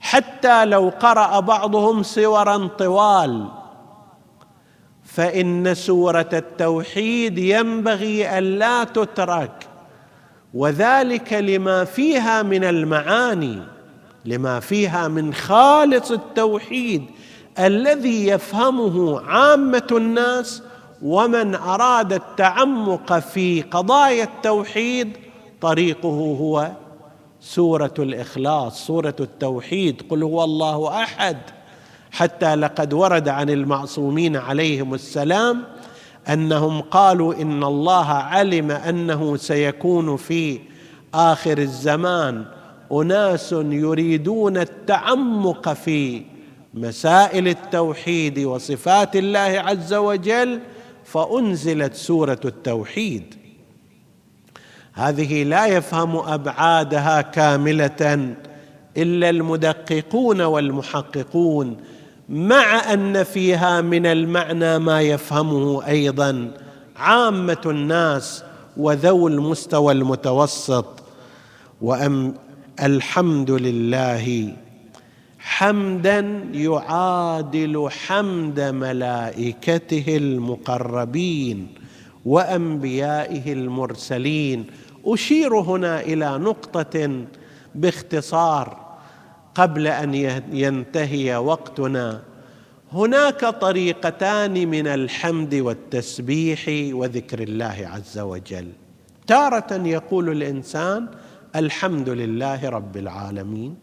حتى 0.00 0.64
لو 0.64 0.92
قرأ 1.00 1.40
بعضهم 1.40 2.02
سورا 2.02 2.66
طوال 2.66 3.48
فإن 5.04 5.74
سورة 5.74 6.28
التوحيد 6.32 7.38
ينبغي 7.38 8.38
الا 8.38 8.84
تترك 8.84 9.73
وذلك 10.54 11.32
لما 11.32 11.84
فيها 11.84 12.42
من 12.42 12.64
المعاني 12.64 13.62
لما 14.24 14.60
فيها 14.60 15.08
من 15.08 15.34
خالص 15.34 16.10
التوحيد 16.10 17.04
الذي 17.58 18.26
يفهمه 18.26 19.20
عامة 19.20 19.86
الناس 19.92 20.62
ومن 21.02 21.54
أراد 21.54 22.12
التعمق 22.12 23.18
في 23.18 23.62
قضايا 23.62 24.24
التوحيد 24.24 25.16
طريقه 25.60 26.08
هو 26.08 26.70
سورة 27.40 27.94
الإخلاص 27.98 28.86
سورة 28.86 29.16
التوحيد. 29.20 30.02
قل 30.10 30.22
هو 30.22 30.44
الله 30.44 31.02
أحد. 31.02 31.36
حتى 32.10 32.54
لقد 32.54 32.92
ورد 32.92 33.28
عن 33.28 33.50
المعصومين 33.50 34.36
عليهم 34.36 34.94
السلام 34.94 35.64
أنهم 36.28 36.80
قالوا 36.80 37.34
إن 37.34 37.64
الله 37.64 38.08
علم 38.08 38.70
أنه 38.70 39.36
سيكون 39.36 40.16
في 40.16 40.60
آخر 41.14 41.58
الزمان 41.58 42.44
أناس 42.92 43.52
يريدون 43.52 44.56
التعمق 44.56 45.72
في 45.72 46.22
مسائل 46.74 47.48
التوحيد 47.48 48.38
وصفات 48.38 49.16
الله 49.16 49.40
عز 49.40 49.94
وجل 49.94 50.60
فأنزلت 51.04 51.94
سورة 51.94 52.40
التوحيد. 52.44 53.34
هذه 54.92 55.42
لا 55.44 55.66
يفهم 55.66 56.16
أبعادها 56.16 57.20
كاملة 57.20 58.34
إلا 58.96 59.30
المدققون 59.30 60.40
والمحققون 60.40 61.76
مع 62.28 62.92
أن 62.92 63.22
فيها 63.22 63.80
من 63.80 64.06
المعنى 64.06 64.78
ما 64.78 65.00
يفهمه 65.00 65.86
أيضا 65.86 66.50
عامة 66.96 67.60
الناس 67.66 68.44
وذو 68.76 69.28
المستوى 69.28 69.92
المتوسط. 69.92 70.86
وأم 71.80 72.34
الحمد 72.82 73.50
لله 73.50 74.56
حمدا 75.38 76.44
يعادل 76.52 77.88
حمد 77.90 78.60
ملائكته 78.60 80.16
المقربين 80.16 81.66
وأنبيائه 82.24 83.52
المرسلين. 83.52 84.66
أشير 85.06 85.54
هنا 85.54 86.00
إلى 86.00 86.38
نقطة 86.38 87.24
باختصار 87.74 88.83
قبل 89.54 89.86
أن 89.86 90.14
ينتهي 90.52 91.36
وقتنا. 91.36 92.22
هناك 92.92 93.40
طريقتان 93.40 94.68
من 94.68 94.86
الحمد 94.86 95.54
والتسبيح 95.54 96.60
وذكر 96.94 97.42
الله 97.42 97.78
عز 97.92 98.18
وجل. 98.18 98.68
تارة 99.26 99.70
يقول 99.96 100.26
الإنسان 100.28 101.08
الحمد 101.56 102.08
لله 102.08 102.68
رب 102.68 102.96
العالمين 102.96 103.76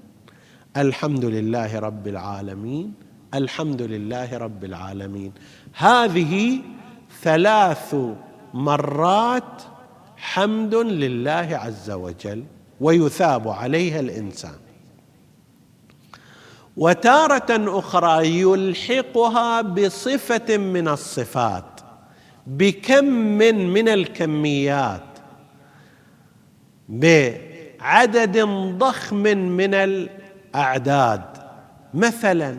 الحمد 0.77 1.25
لله 1.25 1.79
رب 1.79 2.07
العالمين 2.07 2.93
الحمد 3.33 3.81
لله 3.81 4.37
رب 4.37 4.63
العالمين. 4.63 5.31
هذه 5.73 6.59
ثلاث 7.21 7.95
مرات 8.53 9.61
حمد 10.17 10.75
لله 10.75 11.47
عز 11.63 11.89
وجل 11.91 12.43
ويثاب 12.81 13.47
عليها 13.47 13.99
الإنسان. 13.99 14.60
وتارة 16.77 17.79
أخرى 17.79 18.41
يلحقها 18.41 19.61
بصفة 19.61 20.57
من 20.57 20.87
الصفات 20.87 21.81
بكم 22.47 23.05
من 23.73 23.89
الكميات 23.89 25.03
بعدد 26.89 28.39
ضخم 28.77 29.23
من 29.37 29.73
الأعداد. 29.73 31.21
مثلا 31.93 32.57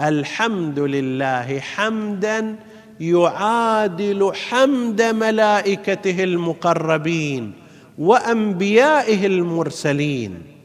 الحمد 0.00 0.78
لله 0.78 1.60
حمدا 1.60 2.56
يعادل 3.00 4.32
حمد 4.34 5.02
ملائكته 5.02 6.24
المقربين 6.24 7.52
وأنبيائه 7.98 9.26
المرسلين. 9.26 10.55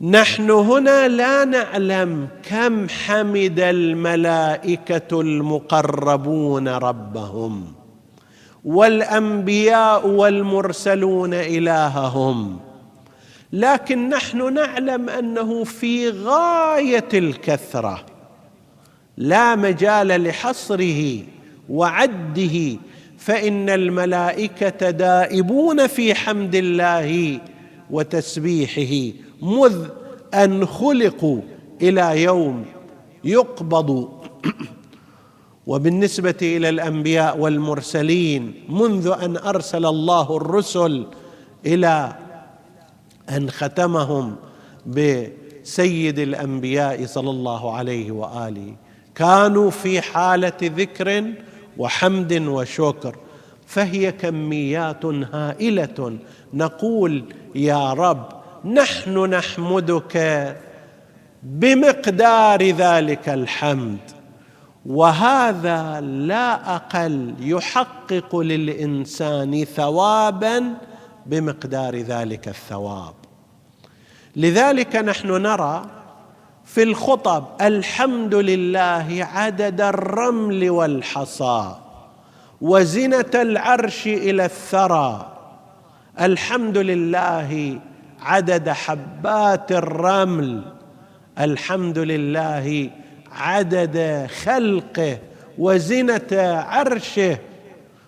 نحن 0.00 0.50
هنا 0.50 1.08
لا 1.08 1.44
نعلم 1.44 2.28
كم 2.42 2.88
حمد 2.88 3.60
الملائكة 3.60 5.20
المقربون 5.20 6.68
ربهم 6.68 7.64
والأنبياء 8.64 10.06
والمرسلون 10.08 11.34
إلههم. 11.34 12.58
لكن 13.52 14.08
نحن 14.08 14.54
نعلم 14.54 15.08
أنه 15.08 15.64
في 15.64 16.10
غاية 16.10 17.08
الكثرة 17.14 18.06
لا 19.16 19.56
مجال 19.56 20.24
لحصره 20.24 21.22
وعده 21.68 22.78
فإن 23.18 23.70
الملائكة 23.70 24.90
دائبون 24.90 25.86
في 25.86 26.14
حمد 26.14 26.54
الله 26.54 27.40
وتسبيحه. 27.90 29.23
مذ 29.44 29.88
أن 30.34 30.66
خلقوا 30.66 31.40
إلى 31.82 32.22
يوم 32.22 32.64
يقبض. 33.24 34.08
وبالنسبة 35.66 36.34
إلى 36.42 36.68
الأنبياء 36.68 37.38
والمرسلين 37.38 38.64
منذ 38.68 39.16
أن 39.22 39.36
أرسل 39.36 39.86
الله 39.86 40.36
الرسل 40.36 41.06
إلى 41.66 42.16
أن 43.30 43.50
ختمهم 43.50 44.36
بسيد 44.86 46.18
الأنبياء 46.18 47.06
صلى 47.06 47.30
الله 47.30 47.72
عليه 47.74 48.12
وآله. 48.12 48.74
كانوا 49.14 49.70
في 49.70 50.00
حالة 50.00 50.60
ذكر 50.62 51.24
وحمد 51.78 52.32
وشكر 52.32 53.16
فهي 53.66 54.12
كميات 54.12 55.04
هائلة. 55.04 56.18
نقول 56.54 57.24
يا 57.54 57.92
رب 57.92 58.43
نحن 58.64 59.18
نحمدك 59.18 60.56
بمقدار 61.42 62.70
ذلك 62.70 63.28
الحمد. 63.28 63.98
وهذا 64.86 66.00
لا 66.00 66.76
أقل 66.76 67.34
يحقق 67.40 68.36
للإنسان 68.36 69.64
ثوابا 69.64 70.74
بمقدار 71.26 71.96
ذلك 71.96 72.48
الثواب. 72.48 73.14
لذلك 74.36 74.96
نحن 74.96 75.42
نرى 75.42 75.82
في 76.64 76.82
الخطب 76.82 77.44
الحمد 77.60 78.34
لله 78.34 79.28
عدد 79.34 79.80
الرمل 79.80 80.70
والحصى 80.70 81.76
وزنة 82.60 83.30
العرش 83.34 84.06
إلى 84.06 84.44
الثرى. 84.44 85.36
الحمد 86.20 86.78
لله 86.78 87.80
عدد 88.24 88.68
حبات 88.68 89.72
الرمل. 89.72 90.62
الحمد 91.38 91.98
لله 91.98 92.90
عدد 93.32 94.26
خلقه 94.44 95.18
وزنة 95.58 96.32
عرشه 96.68 97.38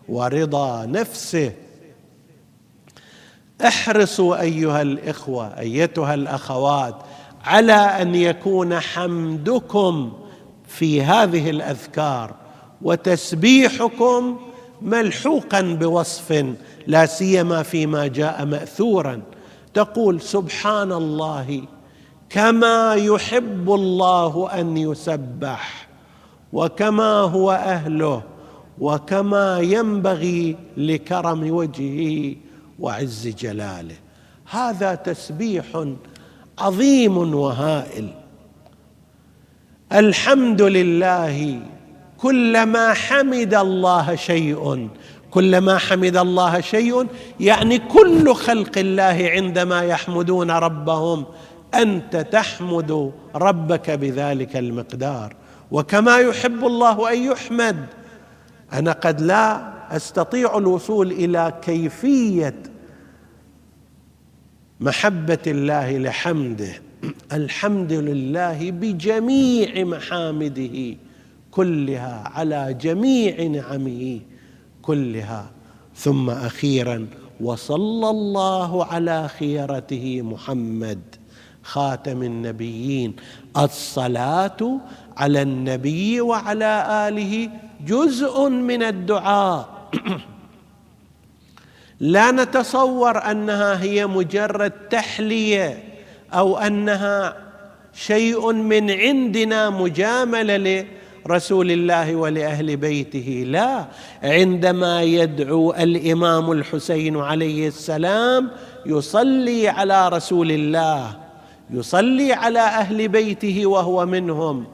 ورضا 0.08 0.86
نفسه. 0.86 1.52
احرصوا 3.66 4.40
أيها 4.40 4.82
الإخوة 4.82 5.58
أيتها 5.58 6.14
الأخوات 6.14 6.94
على 7.44 7.72
أن 7.72 8.14
يكون 8.14 8.80
حمدكم 8.80 10.12
في 10.68 11.02
هذه 11.02 11.50
الأذكار 11.50 12.34
وتسبيحكم 12.82 14.38
ملحوقا 14.82 15.60
بوصف 15.60 16.44
لا 16.86 17.06
سيما 17.06 17.62
فيما 17.62 18.06
جاء 18.06 18.44
ماثورا. 18.44 19.22
تقول 19.76 20.20
سبحان 20.20 20.92
الله 20.92 21.62
كما 22.30 22.94
يحب 22.94 23.70
الله 23.70 24.48
أن 24.60 24.76
يسبح 24.76 25.88
وكما 26.52 27.20
هو 27.20 27.52
أهله 27.52 28.22
وكما 28.78 29.60
ينبغي 29.60 30.56
لكرم 30.76 31.50
وجهه 31.50 32.36
وعز 32.80 33.28
جلاله. 33.28 33.94
هذا 34.50 34.94
تسبيح 34.94 35.64
عظيم 36.58 37.34
وهائل. 37.34 38.08
الحمد 39.92 40.62
لله 40.62 41.60
كلما 42.18 42.94
حمد 42.94 43.54
الله 43.54 44.14
شيء 44.14 44.88
كلما 45.36 45.78
حمد 45.78 46.16
الله 46.16 46.60
شيء 46.60 47.06
يعني 47.40 47.78
كل 47.78 48.34
خلق 48.34 48.78
الله 48.78 49.30
عندما 49.32 49.82
يحمدون 49.82 50.50
ربهم 50.50 51.24
أنت 51.74 52.16
تحمد 52.16 53.12
ربك 53.34 53.90
بذلك 53.90 54.56
المقدار. 54.56 55.36
وكما 55.70 56.18
يحب 56.18 56.64
الله 56.64 57.12
أن 57.12 57.22
يحمد. 57.22 57.86
أنا 58.72 58.92
قد 58.92 59.20
لا 59.20 59.72
أستطيع 59.96 60.58
الوصول 60.58 61.12
إلى 61.12 61.52
كيفية 61.62 62.62
محبة 64.80 65.44
الله 65.46 65.98
لحمده. 65.98 66.72
الحمد 67.32 67.92
لله 67.92 68.70
بجميع 68.70 69.84
محامده 69.84 70.96
كلها 71.50 72.32
على 72.34 72.76
جميع 72.80 73.42
نعمه. 73.42 74.20
كلها. 74.86 75.50
ثم 75.96 76.30
أخيرا 76.30 77.06
وصلى 77.40 78.10
الله 78.10 78.84
على 78.84 79.28
خيرته 79.28 80.22
محمد 80.22 81.00
خاتم 81.62 82.22
النبيين. 82.22 83.16
الصلاة 83.56 84.80
على 85.16 85.42
النبي 85.42 86.20
وعلى 86.20 86.72
آله 87.08 87.50
جزء 87.86 88.48
من 88.48 88.82
الدعاء. 88.82 89.90
لا 92.00 92.30
نتصور 92.30 93.30
أنها 93.30 93.82
هي 93.82 94.06
مجرد 94.06 94.70
تحلية 94.70 95.84
أو 96.32 96.58
أنها 96.58 97.36
شيء 97.94 98.52
من 98.52 98.90
عندنا 98.90 99.70
مجاملة 99.70 100.86
لرسول 101.26 101.70
الله 101.70 102.16
ولأهل 102.16 102.76
بيته. 102.76 103.44
لا 103.46 103.86
عندما 104.22 105.02
يدعو 105.02 105.72
الإمام 105.72 106.52
الحسين 106.52 107.16
عليه 107.16 107.68
السلام 107.68 108.50
يصلي 108.86 109.68
على 109.68 110.08
رسول 110.08 110.50
الله 110.50 111.16
يصلي 111.70 112.32
على 112.32 112.60
أهل 112.60 113.08
بيته 113.08 113.66
وهو 113.66 114.06
منهم. 114.06 114.64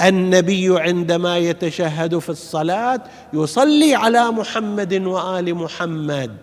النبي 0.00 0.80
عندما 0.80 1.38
يتشهد 1.38 2.18
في 2.18 2.28
الصلاة 2.28 3.00
يصلي 3.32 3.94
على 3.94 4.30
محمد 4.30 4.94
وآل 4.94 5.54
محمد. 5.54 6.36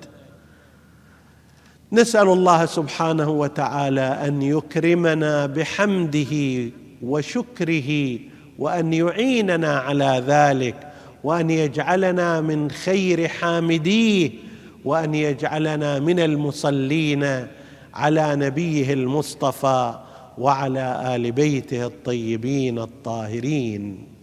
نسأل 1.92 2.28
الله 2.28 2.66
سبحانه 2.66 3.30
وتعالى 3.30 4.20
أن 4.28 4.42
يكرمنا 4.42 5.46
بحمده 5.46 6.34
وشكره 7.02 8.20
وأن 8.60 8.94
يعيننا 8.94 9.78
على 9.80 10.24
ذلك 10.28 10.76
وأن 11.24 11.50
يجعلنا 11.50 12.42
من 12.42 12.72
خير 12.72 13.28
حامديه 13.28 14.30
وأن 14.86 15.16
يجعلنا 15.16 16.00
من 16.00 16.20
المصلين 16.20 17.48
على 17.94 18.36
نبيه 18.36 18.94
المصطفى 18.94 20.00
وعلى 20.38 21.16
آل 21.16 21.32
بيته 21.32 21.86
الطيبين 21.86 22.80
الطاهرين. 22.80 24.17